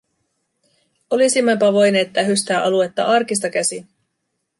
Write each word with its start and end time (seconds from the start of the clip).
Olisimmepa 1.09 1.73
voineet 1.73 2.13
tähystää 2.13 2.63
aluetta 2.63 3.03
arkista 3.05 3.49
käsin. 3.49 3.87